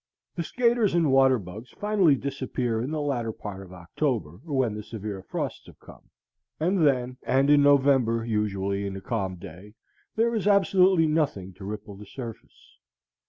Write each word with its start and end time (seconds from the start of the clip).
The 0.33 0.41
skaters 0.41 0.95
and 0.95 1.11
water 1.11 1.37
bugs 1.37 1.69
finally 1.69 2.15
disappear 2.15 2.81
in 2.81 2.89
the 2.89 2.99
latter 2.99 3.31
part 3.31 3.61
of 3.61 3.71
October, 3.71 4.39
when 4.45 4.73
the 4.73 4.81
severe 4.81 5.21
frosts 5.21 5.67
have 5.67 5.79
come; 5.79 6.09
and 6.59 6.83
then 6.87 7.17
and 7.21 7.51
in 7.51 7.61
November, 7.61 8.25
usually, 8.25 8.87
in 8.87 8.95
a 8.97 9.01
calm 9.01 9.35
day, 9.35 9.75
there 10.15 10.33
is 10.33 10.47
absolutely 10.47 11.05
nothing 11.05 11.53
to 11.53 11.65
ripple 11.65 11.95
the 11.97 12.07
surface. 12.07 12.79